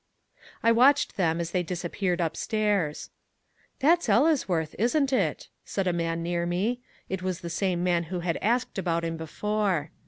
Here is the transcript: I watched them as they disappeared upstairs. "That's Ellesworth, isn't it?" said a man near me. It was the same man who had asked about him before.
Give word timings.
I 0.63 0.71
watched 0.71 1.15
them 1.15 1.39
as 1.39 1.51
they 1.51 1.61
disappeared 1.61 2.21
upstairs. 2.21 3.11
"That's 3.81 4.09
Ellesworth, 4.09 4.73
isn't 4.79 5.13
it?" 5.13 5.47
said 5.63 5.85
a 5.85 5.93
man 5.93 6.23
near 6.23 6.47
me. 6.47 6.81
It 7.07 7.21
was 7.21 7.41
the 7.41 7.51
same 7.51 7.83
man 7.83 8.05
who 8.05 8.21
had 8.21 8.37
asked 8.41 8.79
about 8.79 9.05
him 9.05 9.15
before. 9.15 9.91